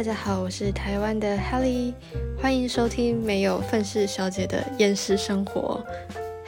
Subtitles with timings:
[0.00, 1.92] 大家好，我是台湾的 Helly，
[2.40, 5.84] 欢迎收听没有愤世小姐的厌世生活。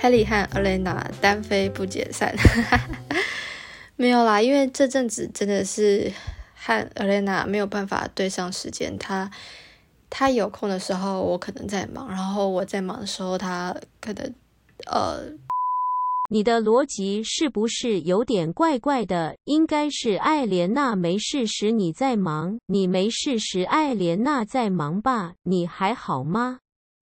[0.01, 2.35] Helly 和 Elena 单飞不解散，
[3.97, 6.11] 没有啦，因为这阵子真的是
[6.54, 8.97] 和 Elena 没有办法对上时间。
[8.99, 9.30] 她
[10.08, 14.34] 她有空的时候，我可能在忙；然后我在忙的时候，她可能
[14.87, 15.30] 呃。
[16.33, 19.37] 你的逻辑是不是有点怪怪的？
[19.45, 25.34] 应该是艾莲娜没事时你在忙，你没事时艾莲娜在忙吧？
[25.43, 26.60] 你还好吗？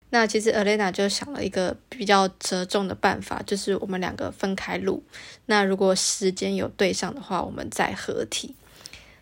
[0.09, 5.05] 那其实 Alena 就想了一个比较折中的办法，就是我们两个分开录。
[5.45, 8.57] 那如果时间有对上的话，我们再合体。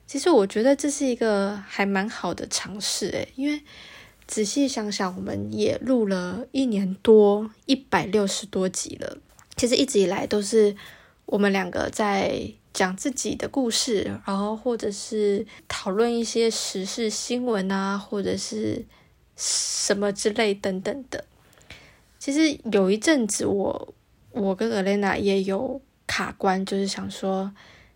[0.06, 3.60] 其实我觉得这是一个还蛮好的尝试诶，因为
[4.28, 9.18] 仔细想想，我们也录了一年多，一百六十多集了。
[9.56, 10.77] 其实一直以来都是
[11.24, 18.85] 我们两个在讲自己的故事，然后或者是讨论一些时事新闻啊，或者是
[19.35, 21.24] 什么之类等等的。
[22.18, 23.95] 其实有一阵子，我
[24.32, 27.52] 我跟 Elena 也有卡关，就是想说，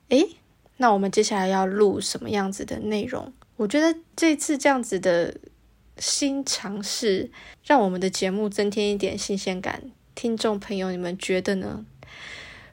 [0.09, 0.37] 诶，
[0.79, 3.33] 那我们接下来要录什么样子的内容？
[3.57, 5.37] 我觉得这次这样子的
[5.99, 7.31] 新尝试，
[7.63, 9.91] 让我们的节目增添一点新鲜感。
[10.15, 11.85] 听众朋友，你们觉得呢？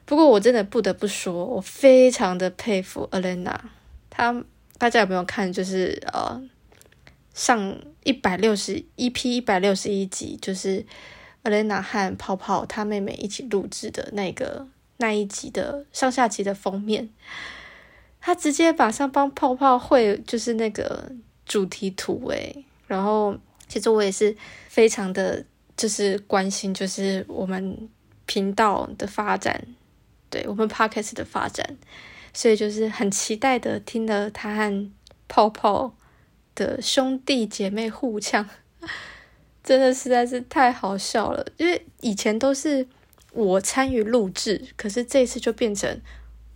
[0.04, 3.56] 不过我真的不得不说，我非常的佩服 Alena。
[4.10, 4.44] 她
[4.78, 5.52] 大家有没有看？
[5.52, 6.42] 就是呃，
[7.34, 10.84] 上一百六十一批一百六十一集，就是
[11.44, 17.10] Alena 和泡泡他妹妹一起录制的那个那一集的上下集的封面，
[18.20, 21.12] 他直接马上帮泡泡绘就是那个
[21.44, 22.64] 主题图诶。
[22.86, 23.36] 然后
[23.68, 24.36] 其实我也是
[24.68, 25.44] 非常的。
[25.78, 27.88] 就是关心，就是我们
[28.26, 29.64] 频道的发展，
[30.28, 31.78] 对我们 podcast 的发展，
[32.34, 34.90] 所以就是很期待的听了他和
[35.28, 35.94] 泡泡
[36.56, 38.46] 的兄弟姐妹互呛，
[39.62, 41.46] 真的实在是太好笑了。
[41.56, 42.86] 因为以前都是
[43.32, 46.00] 我参与录制，可是这次就变成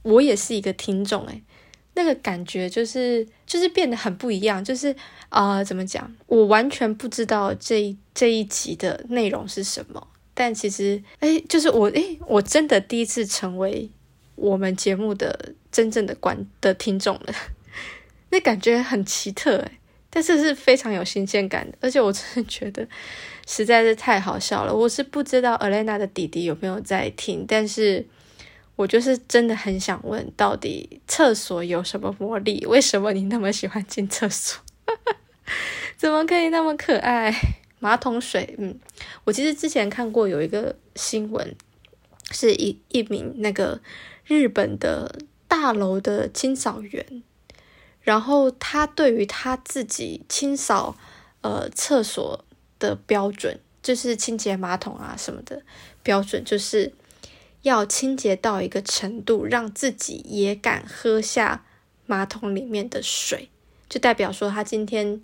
[0.03, 1.43] 我也是一个听众，诶
[1.95, 4.95] 那个感觉就是就是变得很不一样，就是
[5.29, 6.11] 啊，怎么讲？
[6.27, 13.91] 我完全不知道这这一集的内容是什么，但其实哎，就是我哎，我真的第一次成为
[14.37, 17.35] 我们节目的真正的观的听众了，
[18.31, 19.79] 那感觉很奇特哎，
[20.09, 22.89] 但是是非常有新鲜感的，而且我真的觉得
[23.47, 24.75] 实在是太好笑了。
[24.75, 28.07] 我是不知道 Alena 的弟弟有没有在听，但是。
[28.75, 32.65] 我就是真的很想问，到底厕所有什么魔力？
[32.67, 34.61] 为什么你那么喜欢进厕所？
[35.97, 37.33] 怎么可以那么可爱？
[37.79, 38.79] 马桶水，嗯，
[39.25, 41.55] 我其实之前看过有一个新闻，
[42.31, 43.81] 是一一名那个
[44.25, 47.23] 日本的大楼的清扫员，
[48.01, 50.97] 然后他对于他自己清扫
[51.43, 52.43] 呃厕所
[52.79, 55.63] 的标准，就是清洁马桶啊什么的
[56.03, 56.95] 标准，就是。
[57.63, 61.65] 要清洁到一个程度，让自己也敢喝下
[62.07, 63.49] 马桶里面的水，
[63.89, 65.21] 就代表说他今天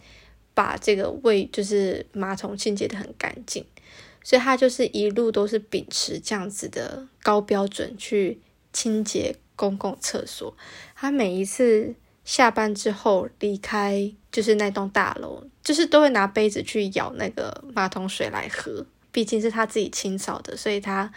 [0.54, 3.64] 把这个卫就是马桶清洁的很干净，
[4.22, 8.40] 所以他就是一路都是秉持这样子的高标准去
[8.72, 10.56] 清洁公共厕所。
[10.94, 11.94] 他每一次
[12.24, 18.86] 下班之后离开就是那栋大楼，就是都会拿杯子去舀那个马桶水来喝。
[19.10, 21.10] 毕竟是他自己清扫的，所以他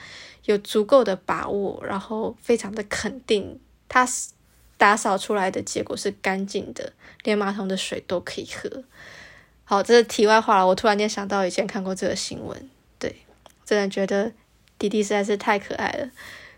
[0.46, 4.08] 有足够的把握，然后非常的肯定，他
[4.78, 6.94] 打扫出来的结果是干净的，
[7.24, 8.84] 连马桶的水都可以喝。
[9.64, 10.68] 好，这是题外话了。
[10.68, 13.16] 我突然间想到以前看过这个新闻，对，
[13.64, 14.32] 真的觉得
[14.80, 16.10] 弟弟实在是太可爱了，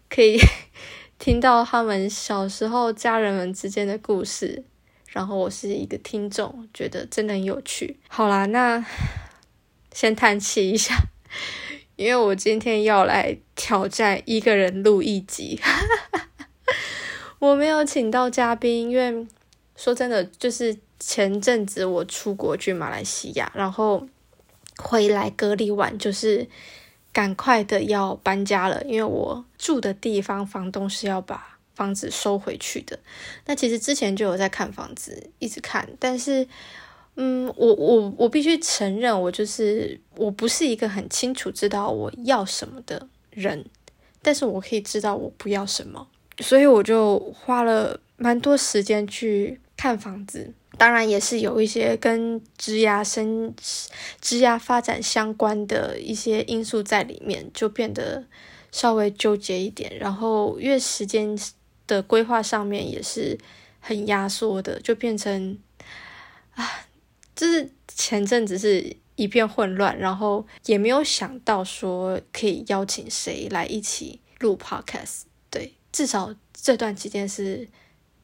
[0.10, 0.40] 可以
[1.20, 4.64] 听到他们小时候家人们之间的故事，
[5.08, 8.00] 然后我是一个听众，觉得真的很有趣。
[8.08, 8.84] 好啦，那
[9.94, 10.96] 先叹气一下。
[11.96, 15.60] 因为我今天要来挑战一个人录一集，
[17.40, 19.28] 我没有请到嘉宾，因为
[19.76, 24.08] 说真的，就是前阵子我出国去马来西亚，然后
[24.78, 26.48] 回来隔离完，就是
[27.12, 33.00] 赶快的要搬家了，因为我住的地方房东是要把房子收回去的。
[33.46, 36.48] 那其实之前就有在看房子，一直看，但是。
[37.16, 43.66] 嗯，我我我必须承认，我就是我不是一个很清楚知道我要什么的人，
[44.22, 46.08] 但是我可以知道我不要什么，
[46.40, 53.54] 所以我就花了蛮多时间去看房子，当然也是有一些跟职涯生
[54.22, 58.24] 职涯发展相关的一些因素在里面，就变得
[58.72, 61.38] 稍微纠结一点，然后因为时间
[61.86, 63.38] 的规划上面也是
[63.80, 65.58] 很压缩的，就变成
[66.56, 66.86] 啊。
[67.36, 75.24] 就是前阵子是一片混乱，然后也没有想到说可以邀请谁来一起录 podcast。
[75.50, 77.70] 对，至少这段期间是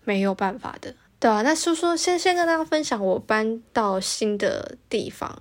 [0.03, 0.95] 没有办法的。
[1.19, 5.37] 对啊，那说说先先跟大家分享我搬到新的地方。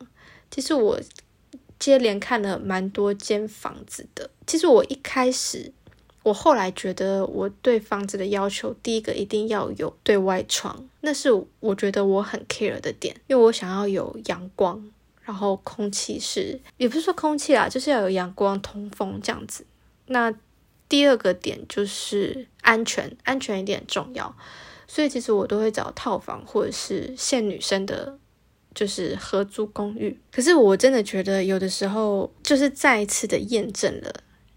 [0.50, 1.00] 其实我
[1.78, 4.28] 接连看了蛮多间房子的。
[4.46, 5.72] 其实我一开始，
[6.24, 11.30] 我后来觉得我对房子的要求，第一个一定要有对外窗，那是
[11.60, 14.90] 我觉得我很 care 的点，因为我想要有阳光，
[15.28, 19.66] 然后空气是也不是说空气啦，就是要有阳光通风这样子。
[20.06, 20.32] 那
[20.88, 24.34] 第二个点就是安全，安全一点很重要。
[24.86, 28.18] 所以其实我都会找套房或者是限女生的，
[28.74, 30.18] 就是合租公寓。
[30.32, 34.10] 可是我真的觉得有的时候就是再一次的验证了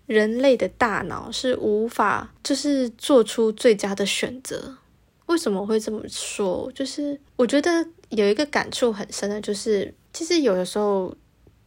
[0.05, 4.77] 人类的大脑是无法就是做出最佳的选择。
[5.25, 6.71] 为什么会这么说？
[6.73, 11.15] 就是我觉得有一个感触很深的，就是其实有的时候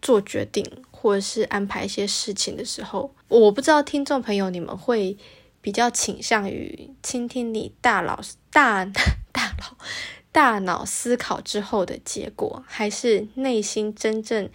[0.02, 5.16] 做决定或者是安排一些事情的时候，我不知道听众朋友你们会。
[5.64, 8.20] 比较倾向于倾听你大脑
[8.52, 8.84] 大
[9.32, 9.78] 大脑
[10.30, 14.50] 大脑思考之后的结果，还是内心真正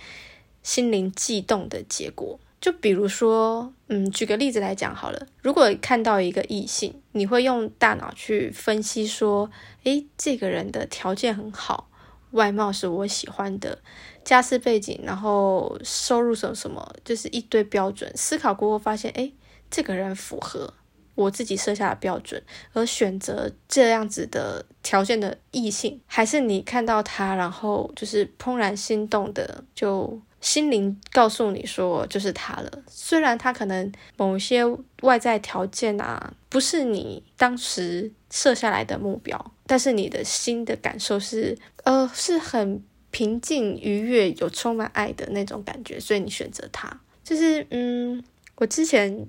[0.61, 2.39] 心灵悸动的结果？
[2.61, 5.25] 就比如说，嗯，举个例子来讲好了。
[5.41, 9.49] 如果看到一个异性，你会用大脑去分析说，
[9.85, 11.88] 诶，这个人的条件很好，
[12.31, 13.79] 外貌是我喜欢的，
[14.23, 18.11] 家世背景，然后收入什么什么，就是一堆标准。
[18.15, 19.31] 思考过后发现，哎，
[19.69, 20.73] 这个人符合。
[21.15, 22.41] 我自己设下的标准，
[22.71, 32.71] 而选择这样子的条件的异性，还是你看到他，然后就是怦然心动的，就心灵告诉你说就是他了。
[32.87, 34.63] 虽然他可能某些
[35.01, 46.99] 外在条件啊，不是你当时设下来的目标，但是你的心的感受是，呃，是很平静、愉悦、有充满爱的那种感觉，所以你选择他。
[47.23, 48.23] 就是，嗯，
[48.55, 49.27] 我之前，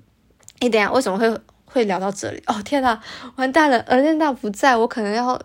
[0.59, 1.41] 你等下为什么会？
[1.73, 2.61] 会聊到这里哦！
[2.65, 3.01] 天哪，
[3.37, 3.79] 完蛋了！
[3.83, 5.41] 尔莲娜不在我可能要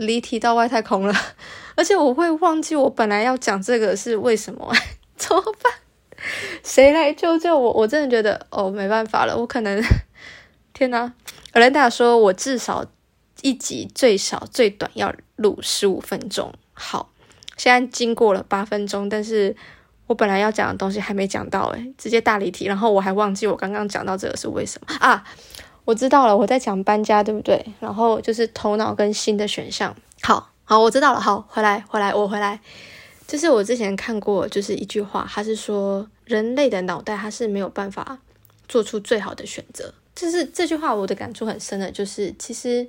[0.00, 1.14] 离题到外太空了，
[1.76, 4.72] 而且我会忘记我本来要讲这个是为什么，
[5.16, 5.72] 怎么办？
[6.64, 7.72] 谁来救救我？
[7.72, 9.82] 我真的觉得哦，没办法了，我可能
[10.72, 11.00] 天哪！
[11.52, 12.84] 尔莲娜说，我至少
[13.42, 16.52] 一集最少最短要录十五分钟。
[16.72, 17.10] 好，
[17.56, 19.54] 现在经过了八分钟，但是。
[20.06, 25.22] 我本来要讲的东西还没讲到，诶直接大离题，然后我还忘记我刚刚讲到这个是为什么啊？
[25.84, 27.64] 我知道了，我在讲搬家，对不对？
[27.80, 29.94] 然后就是头脑跟心的选项。
[30.22, 31.20] 好好，我知道了。
[31.20, 32.60] 好，回来，回来，我回来。
[33.26, 38.18] 就是我之前看过，就是一句话，他是说人类的脑袋它是没有办法
[38.68, 39.92] 做出最好的选择。
[40.14, 42.86] 就是这句话，我的感触很深的，就是其实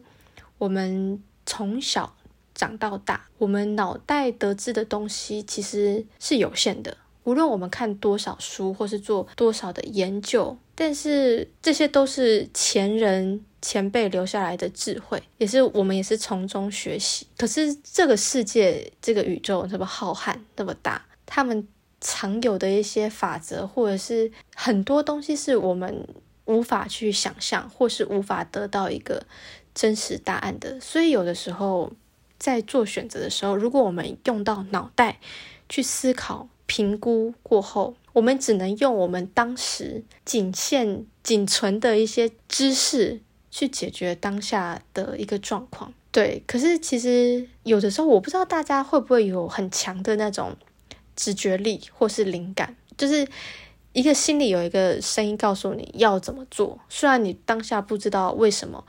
[0.57, 2.13] 我们从小
[2.53, 6.97] 长到大，我们脑袋得知的东西其实是有限的。
[7.23, 17.27] 无论我们看多少书，或是做多少的研究，但是这些都是前人前辈留下来的智慧，也是我们也是从中学习。
[17.37, 21.67] 可是这个世界，这个宇宙那么浩瀚，那么大，他们
[21.99, 26.07] 常有的一些法则，或者是很多东西，是我们
[26.45, 29.23] 无法去想象，或是无法得到一个
[29.75, 30.79] 真实答案的。
[30.79, 31.91] 所以有的时候
[32.39, 35.19] 在做选择的时候，如果我们用到脑袋
[35.69, 36.47] 去思考。
[36.71, 45.93] 评估过后，我们只能用我们当时仅限、仅存的一些知识去解决当下的一个状况。
[46.13, 50.55] 对，可是其实有的时候，我不知道大家会不会有很强的那种
[51.13, 53.27] 直觉力或是灵感，就是
[53.91, 58.81] 一个心里有一个声音告诉你要怎么做，虽然你当下不知道为什么。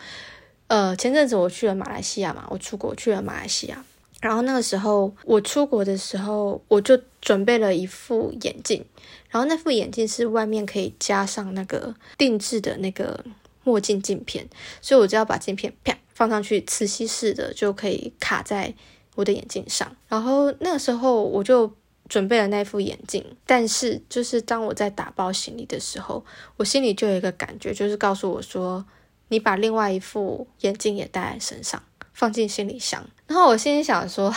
[0.69, 3.85] 呃，前阵子我去了马来西亚嘛，我出国去了马来西亚。
[4.21, 8.85] 然后那个时候我出国的时候，我就准备了一副眼镜，
[9.31, 13.25] 然后那副眼镜是外面可以加上那个定制的那个
[13.65, 14.47] 墨镜镜片，
[14.83, 18.75] 所以我就要把镜片啪放上去，磁吸式的就可以卡在
[19.15, 19.97] 我的眼镜上。
[20.09, 21.73] 然后那个时候我就
[22.09, 26.23] 准备了那副眼镜，但是就是当我在打包行李的时候，
[26.57, 28.85] 我心里就有一个感觉，就是告诉我说，
[29.29, 31.83] 你把另外一副眼镜也带在身上。
[32.15, 34.33] 放进行李箱，然后我心里想说，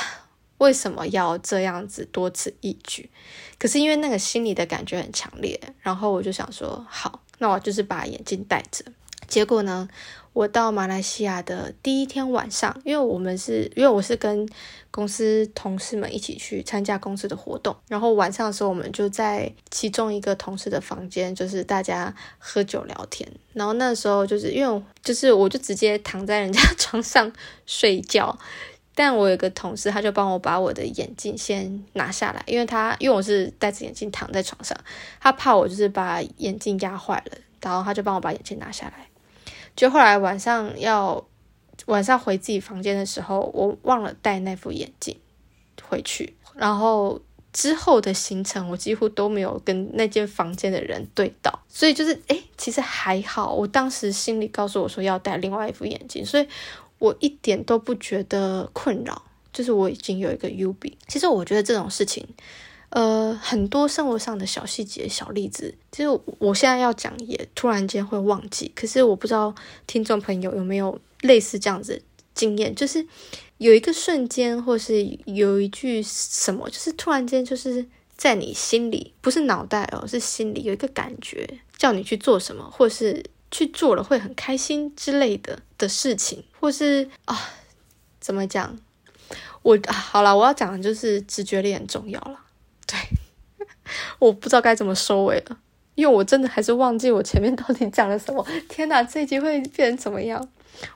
[0.58, 3.10] 为什么要这样子多此一举？
[3.58, 8.84] 可是因为那个心里的感觉很强烈，然后我就想说，好，那我就是把眼镜戴着。
[9.28, 9.88] 结果呢？
[10.34, 14.46] 我到马来西亚的第一天晚上，因为我们是因为我是跟
[14.92, 23.26] 公司同事们一起去参加公司的活动，然后晚上的时候我们就在其中一个同事的房间，就是大家喝酒聊天。
[23.54, 27.32] 然后那时候就是因为就是我就直接躺在人家床上
[27.66, 28.38] 睡觉，
[28.96, 34.76] 但我有个同事，他就帮我把我的眼镜先拿下来，因为他因为我是戴着眼镜躺在床上，
[35.20, 39.08] 他怕我就是把眼镜压坏了，然后他就帮我把眼镜拿下来。
[39.76, 41.24] 就后来晚上要
[41.86, 45.16] 晚上回自己房间的时候，我忘了带那副眼镜
[45.84, 47.22] 回去，然后。
[47.58, 53.54] 之后的行程，我几乎都没有跟那间房间的人对到，所以就是哎，其实还好。
[53.54, 56.46] 我当时心里告诉我说要戴另外一副眼镜，所以
[57.00, 59.24] 我一点都不觉得困扰。
[59.52, 60.98] 就是我已经有一个 U B。
[61.08, 62.28] 其实我觉得这种事情，
[62.90, 68.72] 呃，很多生活上的小细节、小例子，其实我现在要讲也突然间会忘记。
[68.76, 69.56] 可是我不知道
[69.88, 72.02] 听众朋友有没有类似这样子
[72.34, 73.06] 经验，就是。
[73.58, 77.86] 有一个瞬间，或是有一句什么，就是突然间，就是
[78.18, 81.48] 在你心里，不是脑袋哦，是心里有一个感觉，
[81.78, 83.24] 叫你去做什么，或是
[83.56, 87.40] 去做了会很开心之类的的事情，或是啊，
[88.20, 88.78] 怎么讲？
[89.62, 92.38] 我好了，我要讲的就是直觉力很重要了。
[92.86, 93.00] 对，
[94.20, 95.58] 我不知道该怎么收尾了，
[95.94, 98.46] 因为我真的还是忘记我前面到底讲了什么。
[98.68, 100.46] 天哪，这一集会变成怎么样？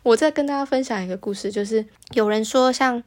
[0.03, 3.01] 我再跟大家分享一个故事，就是有人说，像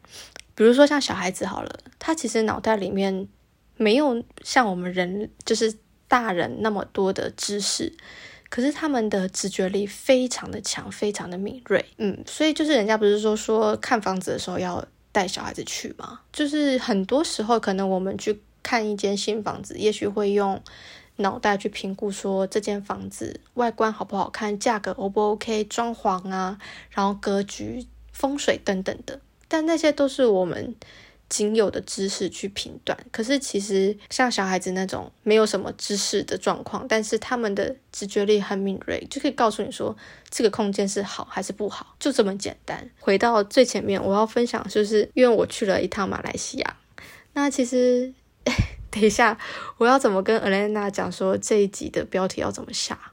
[0.54, 3.28] 比如说像小孩子好了，他其实脑袋里面
[3.76, 5.74] 没有像我们人就是
[6.08, 7.94] 大人那么多的知识，
[8.52, 11.82] 可是他们的直觉力非常的强，非常的敏锐。
[11.96, 16.20] 嗯，所以就是人家不是说说看房子的时候要带小孩子去吗？
[16.30, 20.60] 就是很多时候可能我们去看一间新房子，也许会用。
[21.16, 26.58] 脑袋去评估说这间房子外观好不好看，价格 O 不 OK，装潢啊，
[26.90, 30.74] 然后格局、风水等等的，但那些都是我们
[31.32, 32.98] 仅有的知识去评断。
[33.10, 39.96] 可是其实像小孩子那种没有什么知识的状况，但是他们的直觉力很敏锐，就可以告诉你说
[40.28, 42.90] 这个空间是好还是不好，就这么简单。
[43.00, 46.76] 回到最前面，我要分享就是因为我去了一趟马来西亚，
[47.32, 48.12] 那其实。
[48.90, 49.38] 等一下，
[49.78, 53.11] 我要怎么跟 Elena 讲说这一集的标题要怎么下？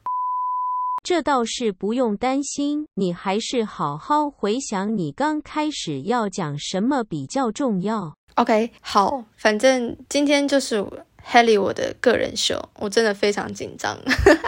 [1.10, 8.14] 这倒是不用担心，你还是好好回想你刚开始要讲什么比较重要。
[8.36, 10.86] OK，好，反正今天就是
[11.26, 13.98] Helly 我的个人秀，我真的非常紧张，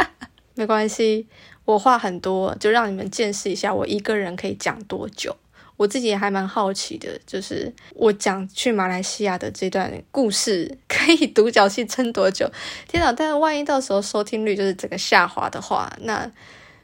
[0.53, 1.25] 没关系，
[1.65, 5.35] 我话很多，就让你们见识一下我一个人可以讲多久。
[5.81, 12.47] 我自己也还蛮好奇的，就是我讲去马来西亚的这段故事，可以独角戏撑多久？
[12.87, 13.11] 天哪！
[13.11, 16.31] 但是万一到时候收听率就是整个下滑的话，那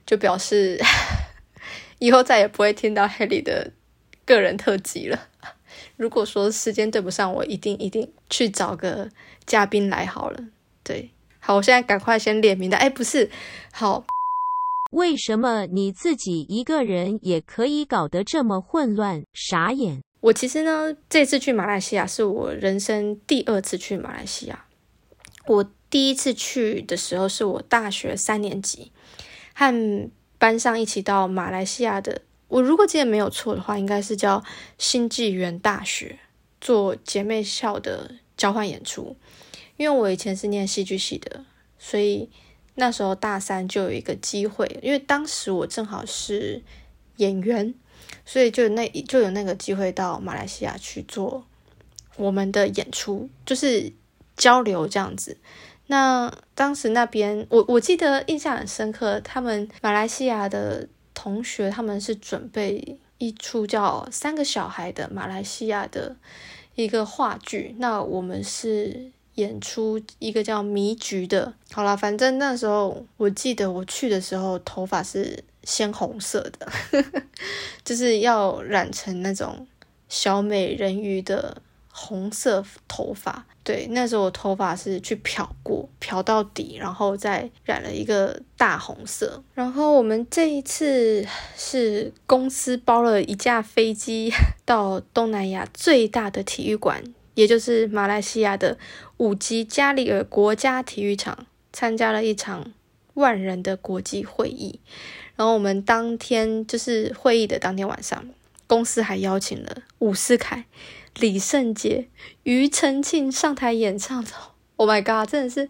[0.03, 0.81] 就表示
[1.99, 3.71] 以后再也不会听到 Haley 的
[4.25, 5.27] 个人特辑了。
[5.95, 9.11] 如果说时间对不上，我一定一定去找个
[9.45, 10.39] 嘉宾来好了。
[10.81, 12.81] 对，好，我现在赶快先列名单。
[12.81, 13.29] 哎，不是，
[13.71, 14.03] 好。
[14.91, 19.23] 为什么你自己一个人也可以搞得这么混乱？
[19.33, 20.01] 傻眼！
[20.21, 24.65] 我其实呢，这次去马来西亚是我人生第二次去马来西亚。
[25.45, 28.91] 我第一次去的时候是我大学三年级，
[29.53, 32.21] 和班上一起到马来西亚的。
[32.47, 34.43] 我如果记得没有错的话，应该是叫
[34.77, 36.17] 新纪元大学
[36.61, 39.15] 做姐妹校的交换演出。
[39.75, 41.43] 因为我以前是念戏剧系的，
[41.77, 42.29] 所以。
[42.79, 46.61] 那时候大三就有一个机会，因为当时我正好是
[47.15, 47.73] 演员，
[48.23, 51.43] 所以就那就有那个机会到马来西亚去做
[52.17, 53.91] 我们的演出，就是
[54.35, 55.37] 交流这样子。
[55.87, 66.15] 那当时那边我我记得印象很深刻，他们马来西亚的同学他们是准备一出叫《三个小孩》的马来西亚的
[66.75, 69.11] 一个话剧，那我们是。
[69.37, 76.67] 演出一个叫迷局的，好了，反正那时候我记得我去的时候头发是鲜红色的，
[77.85, 79.67] 就是要染成那种
[80.09, 83.45] 小美人鱼的红色头发。
[83.63, 89.43] 对，那时候我头发是去漂过，漂到底，然后再染了一个大红色。
[89.53, 91.27] 然后我们这一次
[91.57, 94.31] 是公司包了一架飞机
[94.63, 97.03] 到东南亚最大的体育馆。
[97.37, 98.79] 也就是马来西亚的
[99.17, 102.73] 五级加里尔国家体育场参加了一场
[103.13, 104.79] 万人的国际会议，
[105.35, 108.27] 然后我们当天就是会议的当天晚上，
[108.65, 110.65] 公司还邀请了伍思凯、
[111.19, 112.07] 李圣杰、
[112.43, 114.25] 庾澄庆上台演唱。
[114.77, 115.69] Oh my god，真的是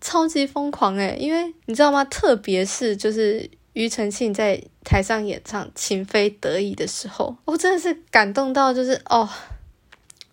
[0.00, 2.04] 超级疯狂诶因为你知道吗？
[2.04, 9.28] 特别是就是庾澄庆在台上演唱《情非得已》的时候，我真的是感动到就是哦。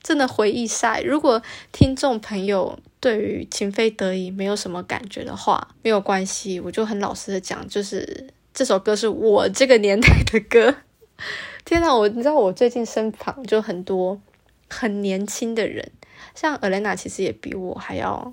[0.06, 1.02] 真的回忆晒。
[1.02, 10.76] 如果听众朋友对于《情非得已》没有什么感觉的话，没有关系，我就很老实的讲，就是这首歌是我这个年代的歌。
[11.66, 14.22] 天哪，我你知道我最近身旁就很多
[14.70, 15.92] 很年轻的人，
[16.36, 18.32] 像 Elena 其实也比我还要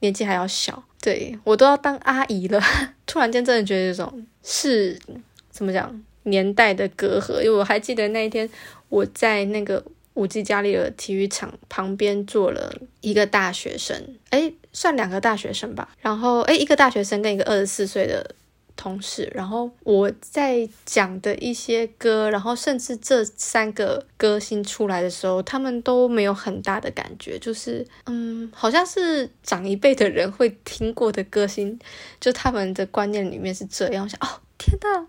[0.00, 2.60] 年纪还要小，对我都要当阿姨了。
[3.06, 5.00] 突然间真的觉得这种是
[5.48, 8.46] 怎么讲年代的隔阂，因为我还记得那一天
[8.90, 9.82] 我在那个。
[10.14, 15.88] 五 G 加利尔体育场旁边坐了一个大学生，哎，算两个大学生吧。
[16.00, 18.34] 然后，哎，一个大学生跟一个二十四岁的
[18.76, 19.30] 同事。
[19.34, 31.78] 然后我在讲的一些歌，然后甚至这三个歌星出来的时候，他们都没有很大的感觉，就是嗯，好像是长一辈的人会听过的歌星，
[32.20, 34.08] 就他们的观念里面是这样。
[34.08, 35.06] 想，哦，天呐！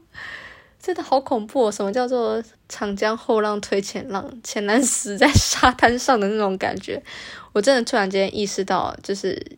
[0.85, 1.71] 真的好恐怖！
[1.71, 7.01] 什么叫做长江后浪推前浪，前浪死在沙滩上的那种感觉？
[7.53, 9.57] 我真的突然间意识到，就是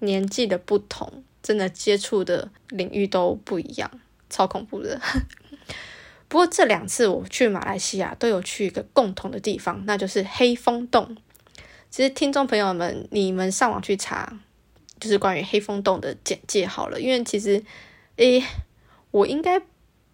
[0.00, 3.90] 年纪的不同，真的接触的领域都不一样，
[4.28, 5.00] 超恐怖的。
[6.28, 11.16] 不过这两次我去马来西亚，都有去一个共同的地方，那就是黑风洞。
[11.88, 14.38] 其实听众朋友们，你们上网去查，
[15.00, 17.64] 就是关于黑风洞的简介好了，因为其实，
[18.16, 18.44] 诶，
[19.10, 19.62] 我应该。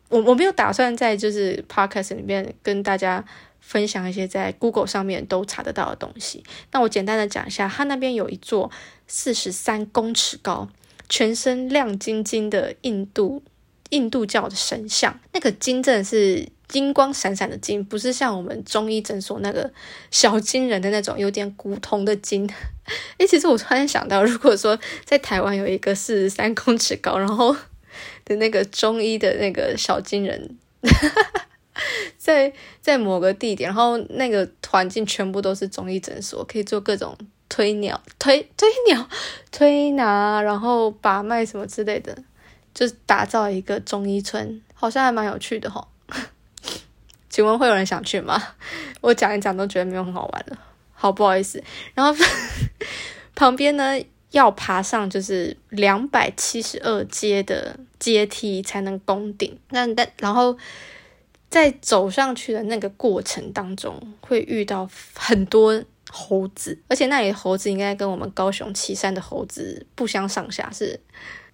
[0.08, 3.24] 我我没有打算在就是 podcast 里面跟大家
[3.60, 6.44] 分享一些在 Google 上面都查得到的东西。
[6.72, 8.70] 那我简单的讲一下，它那边有一座
[9.06, 10.68] 四十三公尺高、
[11.08, 13.42] 全身亮晶晶的印度
[13.90, 15.18] 印度教的神像。
[15.32, 19.72] 那个金真的是金光闪闪的金，不是像我们中医诊所那个
[20.10, 22.48] 小金人的那种有点古铜的金。
[23.16, 27.56] 诶，其实我突然想到，如果说在台湾有一个四十三公尺高，然后
[28.24, 30.58] 的那个中医的那个小金人，
[32.16, 37.16] 在在某个地点，然后那个环境全部都是中医诊所，可以做各种
[37.48, 39.08] 推鸟、推推鸟、
[39.52, 42.16] 推拿，然后把脉什么之类的，
[42.72, 45.86] 就是打造一个中医村，好像还蛮有趣的哈。
[47.28, 48.40] 请问会有人想去吗？
[49.00, 50.58] 我讲一讲都觉得没有很好玩了，
[50.94, 51.62] 好不好意思。
[51.94, 52.24] 然后
[53.34, 54.00] 旁边呢？
[54.30, 59.58] 要爬上就是两百七十二阶的阶梯才能攻顶。
[59.70, 60.56] 那但然后
[61.48, 71.00] 在走上去的那个过程当中，会遇到很多猴子，而且那里猴子应该跟我们高雄旗山的猴子不相上下，是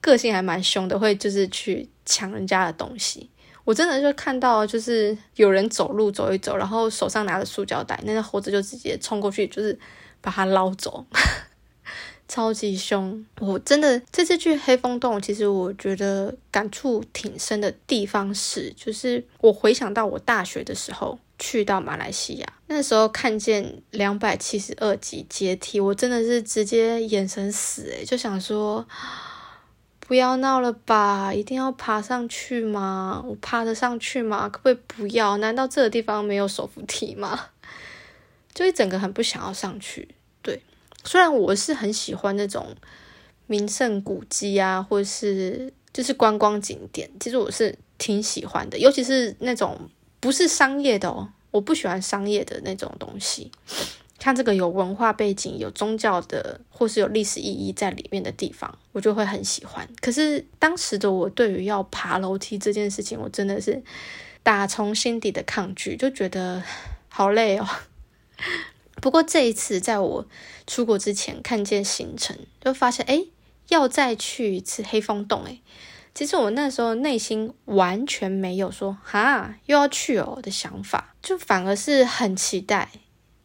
[0.00, 3.30] 个性还蛮凶的，会就是去抢人家的东西。
[3.64, 9.78] 我真的就看到，就是有人走路走一走，然后手上拿着塑胶袋，那个猴子就直接冲过去，就是
[10.20, 11.06] 把它捞走。
[12.31, 13.27] 超级凶！
[13.40, 28.87] 我真的这次去黑风洞，其实我觉得感触挺深的地方是，就是我回想到我大学的时候去到马来西亚，那时候看见两百七十二级阶梯，我真的是直接眼神死诶，就想说
[29.99, 33.21] 不要闹了吧，一定要爬上去吗？
[33.27, 34.49] 我爬得上去吗？
[34.49, 35.37] 可不可以不要？
[35.38, 37.47] 难道这个地方没有手扶梯吗？
[38.55, 40.09] 就一整个很不想要上去。
[41.04, 42.74] 虽然我是很喜欢那种
[43.46, 49.88] 名胜古迹啊，或是就是观光景点，其实我是挺喜欢的，尤其是那种
[50.20, 53.50] 不是商业的哦，我不喜欢商业的那种东西，
[54.18, 59.88] 像这个有文化背景、有宗教的或是有历史意义在里面的地方，我就会很喜欢。
[60.00, 63.82] 可是当时的我对于要爬楼梯这件事情，我真的是
[64.42, 66.62] 打从心底的抗拒，就觉得
[67.08, 67.66] 好累哦。
[69.00, 70.26] 不过这一次，在我
[70.66, 73.24] 出国之前看见行程，就发现哎，
[73.68, 75.58] 要再去一次黑风洞哎。
[76.14, 82.90] 其实我那时候内心完全没有说哈又要去哦的想法，就反而是很期待。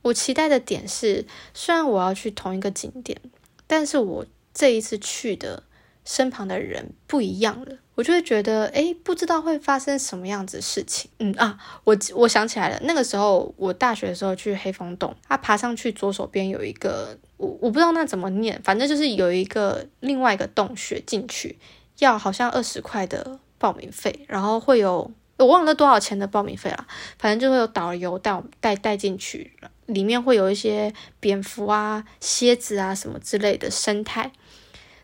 [0.02, 3.20] 我期待的点是，虽然我要去同一个景点，
[3.66, 5.64] 但是我这一次去的。
[6.08, 11.10] 身旁的人不一样了，我就会觉得，哎，不知道会发生什么样子的事情。
[11.20, 21.58] 嗯啊，我我想起来了，那个时候我大学的时候去黑风洞，他爬上去左手边有一个，我我不知道那怎么念，反正就是有一个另外一个洞穴进去，
[22.00, 26.86] 要好像二十块的报名费，然后会有我忘了多少钱的报名费了，
[27.18, 29.54] 反正就会有导游带我带带进去，
[29.86, 34.34] 里面会有一些蝙蝠啊、蝎子啊什么之类的生态。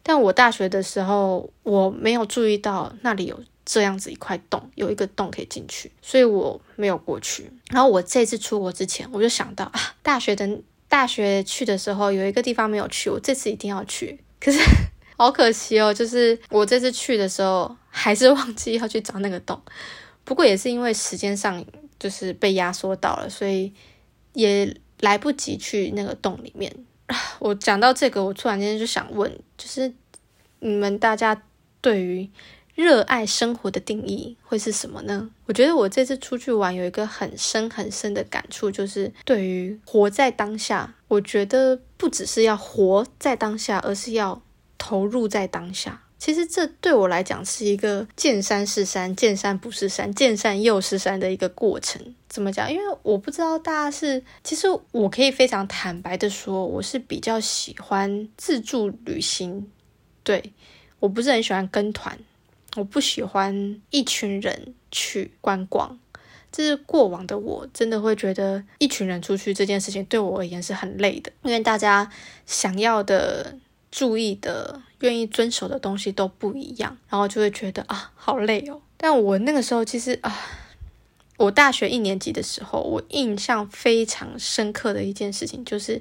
[0.04, 7.52] 但我大学的时候，我没有注意到那里有这样子一块洞，有一个洞可以进去，所以我没有过去。
[7.70, 14.20] 然后我这次出国之前，我就想到啊，大学的大学去的时候有一个地方没有去，我这次一定要去。
[14.40, 14.60] 可是
[15.18, 19.62] 好可惜哦，就是我这次去的时候还是忘记要去找那个洞。
[20.24, 21.64] 不过也是因为时间上
[22.00, 23.72] 就是被压缩到了，所以
[24.34, 26.76] 也来不及去那个洞里面。
[27.40, 29.92] 我讲到这个，我突然间就想问，就是
[30.60, 31.42] 你们大家
[31.80, 32.30] 对于
[32.76, 35.30] 热爱生活的定义会是什么呢？
[35.46, 44.42] 我觉得我这次出去玩有一个很深很深的感触，就是对于活在当下，我觉得不只是要活在当下，而是要
[44.78, 46.04] 投入在当下。
[46.22, 52.00] 其实这对我来讲是一个见山是山，见山不是山，见山又是山的一个过程。
[52.30, 52.72] 怎么讲？
[52.72, 59.68] 因为我不知道大家是，其实我可以非常坦白的说，我是比较喜欢自助旅行。
[60.22, 60.54] 对，
[61.00, 62.16] 我不是很喜欢跟团，
[62.76, 65.98] 我不喜欢一群人去观光。
[66.52, 72.12] 这是过往的我，真的会觉得一群人出去这件事情对我而言是很累的，因为大家
[72.46, 73.58] 想要的。
[73.92, 78.82] 注意的、愿意遵守的东西都不一样，然后就会觉得啊，好累哦。
[78.96, 80.34] 但我那个时候其实啊，
[81.38, 85.94] 我大学一年级的时候，我印象非常深刻的一件事情，就是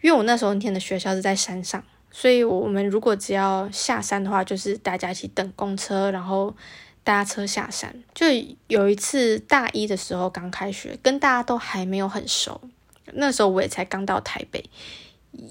[0.00, 6.54] 因为我那时候念的学校是在山上，所以我们如果只要下山的话，就是大家一起等公车，然后
[7.04, 7.94] 搭车下山。
[8.14, 8.26] 就
[8.68, 12.60] 有一次大一的时候刚开学，跟大家都还没有很熟，
[13.12, 14.64] 那时候我也才刚到台北。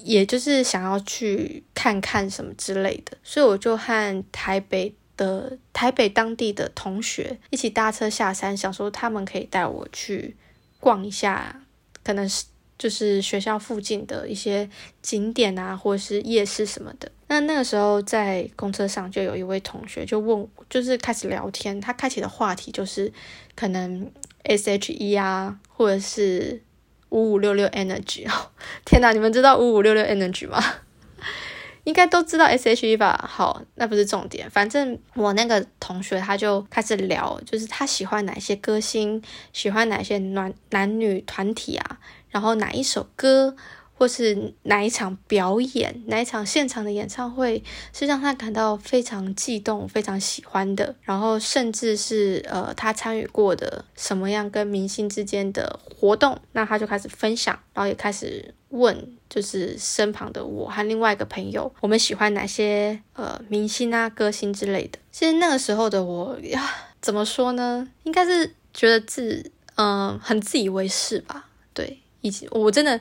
[0.04, 10.36] 也就是想要去看看什么之类的，所以我就和台北的台北当地的同学一起搭车下山，想说他们可以带我去
[10.80, 11.62] 逛一下，
[12.02, 12.44] 可能是
[12.78, 14.68] 就是学校附近的一些
[15.02, 17.10] 景点啊，或者是夜市什么的。
[17.28, 23.12] 那那个时候在公车上就有一位同学就问，就是开始聊天，他开启的话题就是
[23.54, 24.10] 可能
[24.42, 26.62] S H E 啊，或者是。
[27.10, 28.50] 五五六六 energy 哦，
[28.84, 29.12] 天哪！
[29.12, 30.62] 你们知道五五六六 energy 吗？
[31.84, 33.24] 应该都知道 S H E 吧？
[33.28, 34.50] 好，那不是重点。
[34.50, 41.98] 反正我那个同学他就开始聊，就是他喜欢哪些歌星，喜欢哪些男男女团体啊，
[42.30, 43.56] 然后哪一首歌。
[43.98, 64.98] 或是哪一场表演，哪一场现场的演唱会是让他感到非常激动、非常喜欢的，然后甚至是呃他参与过的什么样跟明星之间的活动，那他就开始分享，然后也开始问，就是身旁的我和另外一个朋友，我们喜欢哪些呃明星啊、歌星之类的。
[65.10, 66.62] 其实那个时候的我呀，
[67.00, 67.88] 怎么说呢？
[68.02, 71.48] 应该是觉得自嗯很自以为是吧？
[71.72, 73.00] 对，以及我真的。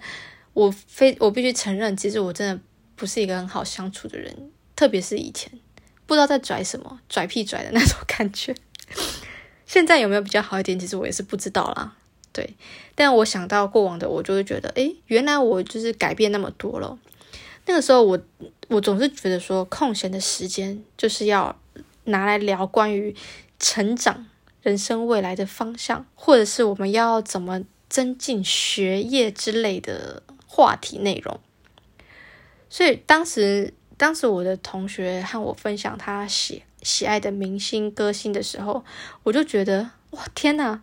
[0.55, 2.57] 我非我必须承认，其实我真的
[2.95, 4.33] 不是一个很好相处的人，
[4.73, 5.51] 特别是以前
[6.05, 8.55] 不知道在拽什么，拽屁拽的那种感觉。
[9.65, 10.79] 现在有没有比较好一点？
[10.79, 11.93] 其实我也是不知道啦。
[12.31, 12.55] 对，
[12.95, 16.97] 但我想到过往的我，就会觉得，诶，原来我就是改变那么多了。
[17.65, 18.17] 那个时候，我
[18.69, 21.59] 我总是觉得说，空闲的时间就是要
[22.05, 23.13] 拿来聊关于
[23.59, 24.25] 成长、
[24.61, 30.23] 人生未来的方向，或者是我们要怎么增进学业之类的。
[30.55, 31.37] 话题内容，
[32.69, 38.85] 所以当时，当时我的同学和我分享他喜喜爱的明星歌星的时候，
[39.23, 40.81] 我就觉得哇天哪，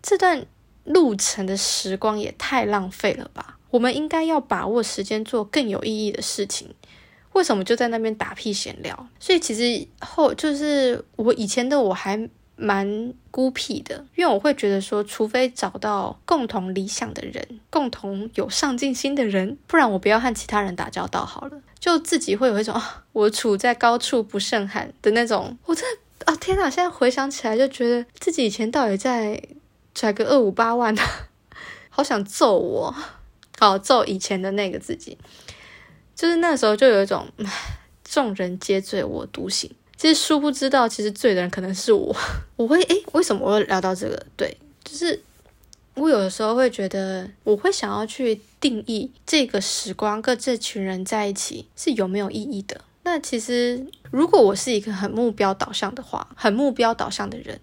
[0.00, 0.46] 这段
[0.84, 3.58] 路程的时光也太浪费了吧！
[3.70, 6.72] 我们应该要把握时间做更有意义的事情，
[7.32, 9.08] 为什么就在那边打屁闲聊？
[9.18, 12.30] 所以其实后就是我以前的我还。
[12.62, 21.60] 蛮孤僻的，因为我会觉得说，除非找到共同理想的人，共同有上进心的人，不然我不要和其他人打交道好了。
[21.80, 25.58] 就自己会有一种啊，我处在高处不胜寒的那种。
[25.66, 26.70] 我真的啊，天哪！
[26.70, 29.42] 现在回想起来，就觉得自己以前到底在
[29.92, 30.94] 拽个二五八万，
[31.88, 32.94] 好想揍我，
[33.58, 35.18] 好揍以前的那个自己。
[36.14, 37.26] 就是那时候就有一种，
[38.04, 39.68] 众人皆醉我独醒。
[40.02, 42.12] 其实殊不知道，其实醉的人可能是我。
[42.56, 44.20] 我会诶，为什么我会聊到这个？
[44.36, 45.22] 对，就是
[45.94, 52.80] 我有的时候会觉得，我会想要去定义这个时光跟这群人在一起是有没有意义的。
[53.04, 57.60] 那其实，如果我是一个很目标导向的话，很目标导向的人。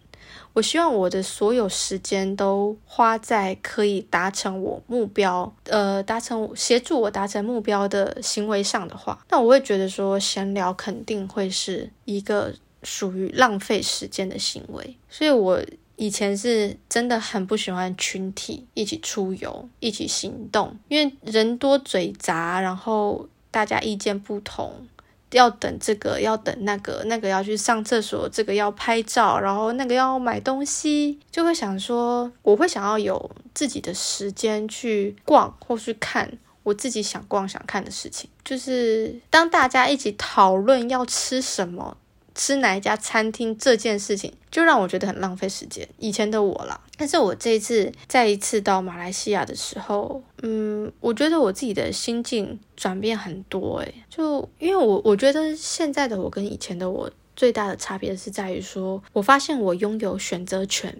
[0.54, 14.98] 我希望我的所有时间都花在可以达成我目标，呃，达成协助我达成目标的行为上的话，那我会觉得说闲聊肯定会是一个属于浪费时间的行为。
[15.10, 15.64] 所以我
[15.96, 24.88] 以前是真的很不喜欢群体一起出游、一起行动，因为人多嘴杂，然后大家意见不同。
[25.32, 36.32] 要等这个，要等那个，那个要去上厕所，这个要拍照，然后那个要买东西，就会想说，我会想要有自己的时间去逛或去看
[36.64, 38.30] 我自己想逛想看的事情。
[38.44, 41.98] 就是当大家一起讨论要吃什么。
[42.40, 45.86] 吃哪一家餐厅这件事情，就让我觉得很浪费时间。
[45.98, 53.80] 以前的我啦，但是我这一次再一次到马来西亚的时候，嗯，我觉得我自己的心境转变很多。
[53.80, 60.98] 诶，就因为我我觉得现在的我跟以前的我最大的差别是在于说，我发现我拥有选择权，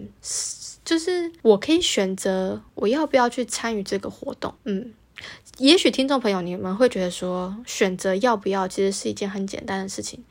[0.84, 4.52] 就是我可以选择我要不要去参与这个活动。
[4.64, 4.92] 嗯，
[5.56, 10.22] 也许听众朋友你们会觉得说，选择要不要其实是一件很简单的事情，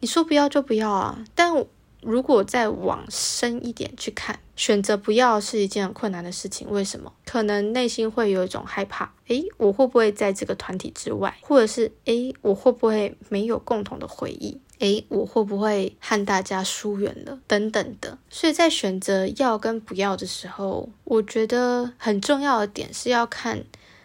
[0.00, 1.24] 你说不要就不要啊。
[1.34, 1.64] 但
[2.02, 6.70] 如果再往深一点去看，选择不要是一件很困难的事情。
[6.70, 7.12] 为什么？
[7.26, 11.36] 可能内心会有一种害怕，诶，我会不会在这个团体之外？
[11.42, 14.58] 或者是，诶，我会不会没有共同的回忆？
[14.78, 17.38] 诶，我会不会和大家疏远了？
[17.46, 18.16] 等等的。
[18.30, 23.62] 所以在选择要跟不要的时候，我觉得很重要的点是要看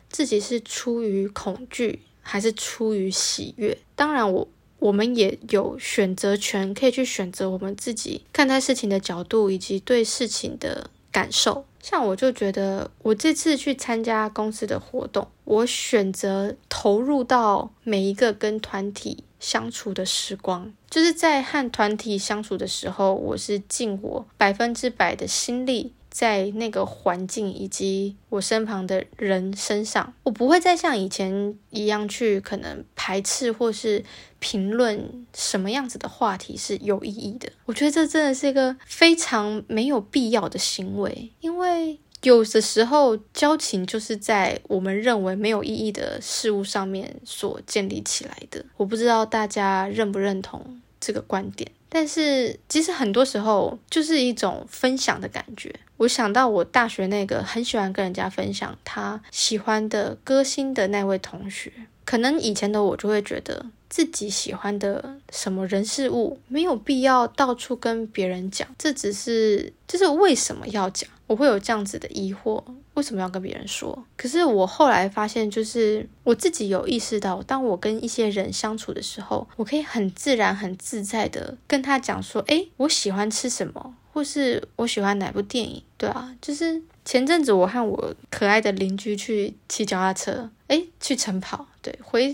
[0.10, 3.78] 自己是出于恐惧还是出于喜悦。
[3.96, 4.40] 当然，我。
[4.40, 4.50] 我
[4.86, 11.66] 我们也有选择权，可以去选择我们自己看待事情的角度，以及对事情的感受。
[11.82, 25.94] 像我就觉得，我这次去参加公司的活动，我选择投入到每一个跟团体相处的时光，就是在和团体相处的时候，我是尽我百分之百的心力。
[26.16, 34.02] 在那个环境以及我身旁的人身上，我不会再像以前一样去可能排斥或是
[34.40, 37.52] 评论什么样子的话题是有意义的。
[37.66, 48.64] 我觉得这真的是一个非常没有必要的行为，因为有的时候交情就是在我们认为没有意义的事物上面所建立起来的。
[48.78, 51.70] 我不知道大家认不认同这个观点。
[51.90, 55.74] 但是其实很多时候就是一种分享的感觉。
[55.98, 61.72] 我想到我大学那个很喜欢跟人家分享他喜欢的歌星的那位同学，
[62.04, 71.10] 可能以前的我就会觉得自己喜欢的什么人事物没有必要到处跟别人讲，这只是就是为什么要讲？
[71.28, 74.06] 我会有这样子的疑惑，为什么要跟别人说？
[74.16, 92.34] 可是我后来发现，就是我自己有意识到，当我跟一些人相处的时候，我可以很自然、很自在的跟他讲说：“诶，我喜欢吃什么，或是我喜欢哪部电影。”对啊，就是前阵子我和我可爱的邻居去骑脚踏车，诶，去晨跑，对，回。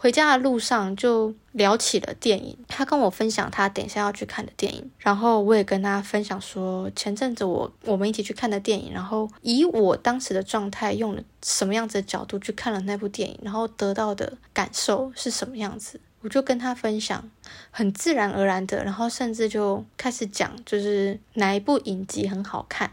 [0.00, 17.30] 回家的路上就聊起了电影，他跟我分享他等一下要去看的电影，然后我也跟他分享说前阵子我我们一起去看的电影，然后以我当时的状态用了什么样子的角度去看了那部电影，然后得到的感受是什么样子，我就跟他分享，
[17.70, 22.90] 很自然而然的，然后甚至就开始讲就是哪一部影集很好看，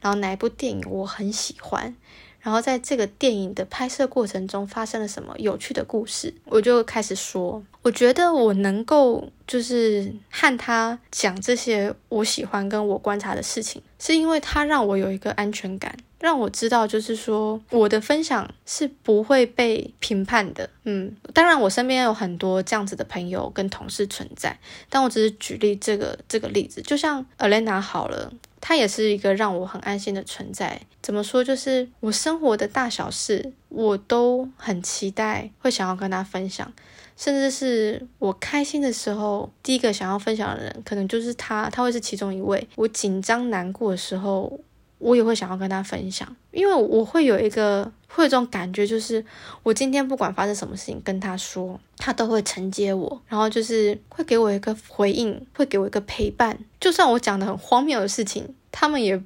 [0.00, 1.94] 然后哪一部电影我很喜欢。
[2.40, 20.70] 然后在这个电影的拍摄过程中发生了什么有趣的故事，我就开始说，我觉得我能够就是和他讲这些我喜欢跟我观察的事情，是因为他让我有一个安全感，让我知道就是说我的分享是不会被评判的。
[20.84, 24.58] 嗯，当然我身边有很多这样子的朋友跟同事存在，
[24.88, 28.32] 但我只是举例这个这个例子，就像 Elena 好了。
[28.58, 30.80] 她也是一个让我很安心的存在。
[31.02, 31.44] 怎么说？
[31.44, 36.72] 就是我生活的大小事，我都很期待会想要跟她分享，
[37.14, 42.66] 甚至是我开心的时候，第一个想要分享的人，可能就是他，他会是其中一位。
[42.76, 44.58] 我紧张难过的时候。
[44.98, 49.22] 我也会想要跟他分享，因为我会有一个会有这种感觉，就是
[49.62, 56.58] 我今天不管发生什么事情跟他说，他都会承接我，然后就是会给我一个回应，会给我一个陪伴。
[56.80, 59.22] 就算我讲的很荒谬的事情，他们也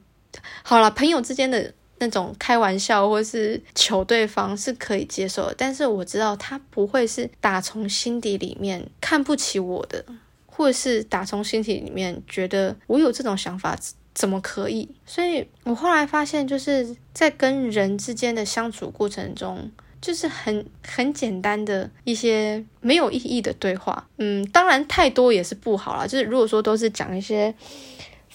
[0.62, 10.04] 好了，朋友之间的那种开玩笑或是求对方是可以接受的，但是我知道他不会是打从心底里面看不起我的，
[10.46, 13.78] 或者是打从心底里面觉得我有这种想法。
[14.18, 14.88] 怎么可以？
[15.06, 24.08] 所以我后来发现，就是在跟人之间的相处过程中，就是很很简单的一些没有意义的对话。
[24.16, 26.04] 嗯，当然太多也是不好啦。
[26.04, 27.54] 就是如果说都是讲一些。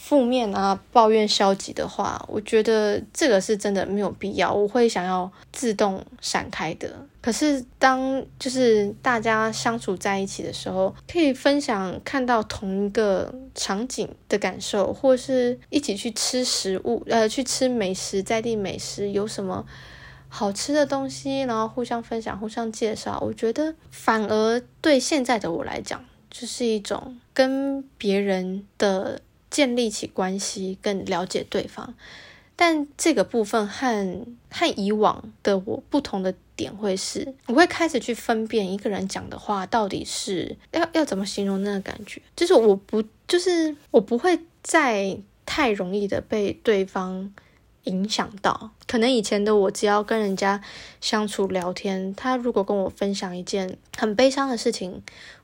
[0.06, 6.94] 负面啊，抱怨、消极的话，我觉得这个是真的没有必要，我会想要自动闪开的。
[7.22, 19.66] 可是当就是大家相处在一起的时候，可以分享看到同一个场景的感受，或是一起去吃食物，呃，去吃美食，在地美食有什么
[20.28, 29.22] 好吃的东西，然后互相分享、互相介绍，我觉得反而对现在的我来讲，就是一种跟别人的。
[29.54, 31.94] 建立起关系，更了解对方，
[32.56, 47.32] 但这个部分和和以往的我不同的点会是，我会开始去分辨一个人讲的话到底是要要怎么形容那个感觉，就是我不就是我不会再太容易的被对方
[47.84, 48.72] 影响到。
[48.88, 50.62] 可能以前的我，只要跟人家
[51.02, 55.02] 相处聊天，他如果跟我分享一件很悲伤的事情，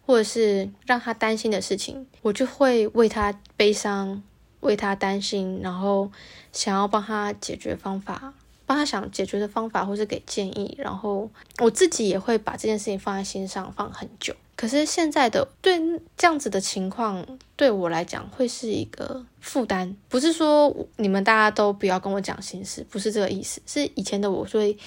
[0.09, 4.23] 或者是让他担心的事情，我就会为他悲伤，
[4.61, 6.11] 为他担心，然后
[6.51, 8.33] 想要帮他解决方法。
[8.65, 14.35] 帮他想解决的方法，或是给建议，然后我自己也会把这件事情放在心上，放很久。
[14.55, 15.79] 可是现在的对
[16.15, 19.95] 这样子的情况，对我来讲会是一个负担。
[20.07, 23.59] 不是说你们大家都不要跟我讲心事，不是这个意思。
[23.65, 24.77] 是以前的我会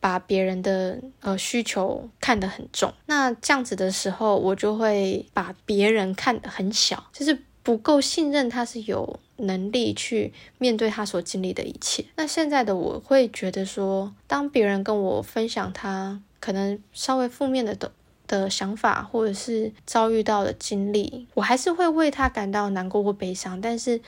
[0.00, 9.20] 把别人的呃需求看得很重，那这样子的时候，我就会把别人看得很小，就是不够信任他是有。
[9.42, 12.04] 能力去面对他所经历的一切。
[12.16, 17.90] 那现在的我会觉得说，当别人跟我分享他可能稍微负面的的
[18.26, 23.58] 的想法，或者是遭遇到的经历，我还是会为他感到难过或悲伤。
[23.58, 24.02] 但是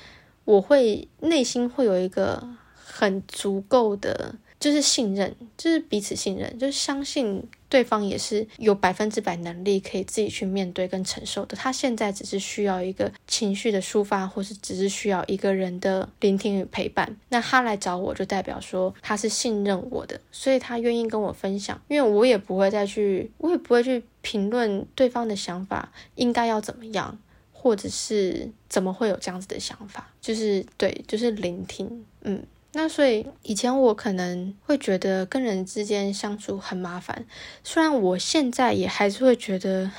[0.45, 4.35] 我会内心会有一个很足够的。
[4.63, 11.57] 就是信任，就是彼此信任，就是相信对方也是有百分之百能力可以自己去面对跟承受的。
[11.57, 17.17] 他现在只是需要一个情绪的抒发，或是只是需要一个人的聆听与陪伴。
[17.31, 21.83] 那他来找我就代表说他是信任我的，所以他愿意跟我分享。
[21.89, 27.19] 因为我也不会再去，我也不会去评论对方的想法应该要怎么样，
[27.53, 30.09] 或者是怎么会有这样子的想法。
[30.21, 32.41] 就是对，就是聆听，嗯。
[32.75, 37.27] 那所以以前我可能会觉得跟人之间相处很麻烦，
[37.63, 39.91] 虽然我现在也还是会觉得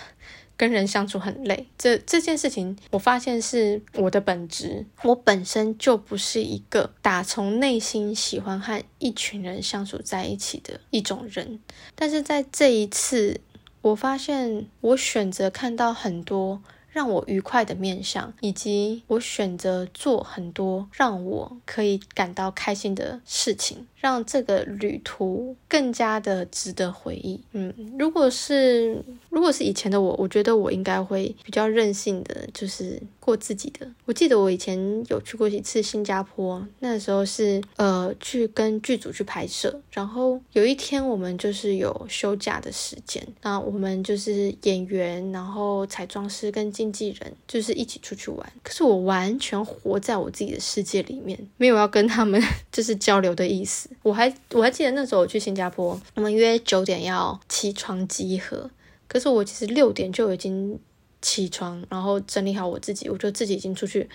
[0.58, 1.68] 跟人相处很累。
[1.78, 11.60] 这这件事情，我发现是我的本质，我本身就不是一个打从内心喜欢和一群人相处在一起的一种人。
[11.94, 13.40] 但是在这一次，
[13.82, 16.62] 我发现我选择看到很多。
[16.94, 27.40] 让我愉快的面相，以及我选择做很多让我可以感到开心的事情，让这个旅途更加的值得回忆。
[27.54, 33.88] 嗯，如果是如果是以前的我，我觉得我应该会比较任性的，就是过自己的。
[34.04, 46.74] 我记得我以前有去过几次新加坡，那时候是呃去跟剧组去拍摄，然后有一天我们就是有休假的时间，那我们就是演员，然后彩妆师跟。
[46.74, 53.88] 经纪人就是一起出去玩，可是我完全活在我自己的世界里面，没有要跟他们 就是交流的意思。
[54.02, 58.70] 我还我还记得那时候我去新加坡，我们约九点要起床集合，
[59.08, 60.80] 可是我其实六点就已经
[61.22, 64.10] 起床，然后整理好我自己，我就自己已经出去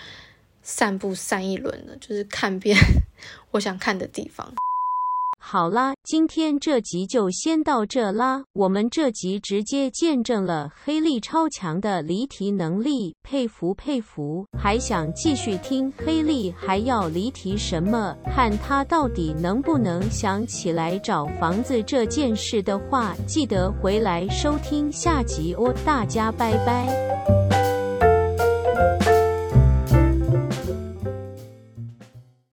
[0.62, 2.77] 散步散一轮了，就是看遍
[3.53, 4.55] 我想看的地方。
[5.51, 8.43] 好啦，今天这集就先到这啦。
[8.53, 14.45] 我们这集直接见证了黑莉超强的离题能力，佩服佩服。
[14.61, 18.15] 还想继续听黑莉还要离题什么？
[18.27, 25.75] 看他到底能不能想起来找房子这件事的话，记得回来收听下集哦。
[25.83, 27.67] 大家拜拜。